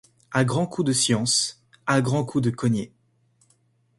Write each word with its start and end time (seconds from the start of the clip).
À 0.31 0.45
grands 0.45 0.65
coups 0.65 0.87
de 0.87 0.93
science, 0.93 1.61
à 1.85 2.01
grands 2.01 2.25
coups 2.25 2.43
de 2.45 2.49
cognée 2.49 2.91